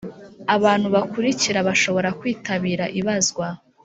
[0.55, 3.47] Abantu bakurikira bashobora kwitabira ibazwa